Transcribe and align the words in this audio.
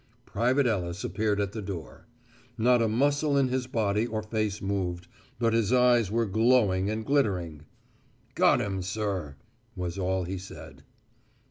Private 0.25 0.65
Ellis 0.65 1.03
appeared 1.03 1.39
at 1.39 1.51
the 1.51 1.61
door. 1.61 2.07
Not 2.57 2.81
a 2.81 2.87
muscle 2.87 3.37
in 3.37 3.49
his 3.49 3.67
body 3.67 4.07
or 4.07 4.23
face 4.23 4.59
moved, 4.59 5.05
but 5.37 5.53
his 5.53 5.71
eyes 5.71 6.09
were 6.09 6.25
glowing 6.25 6.89
and 6.89 7.05
glittering. 7.05 7.67
"Got 8.33 8.61
him, 8.61 8.81
sir," 8.81 9.35
was 9.75 9.99
all 9.99 10.23
he 10.23 10.39
said. 10.39 10.81